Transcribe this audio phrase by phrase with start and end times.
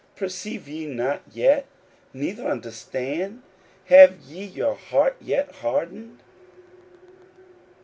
[0.15, 1.67] perceive ye not yet,
[2.11, 3.43] neither understand?
[3.85, 6.23] have ye your heart yet hardened?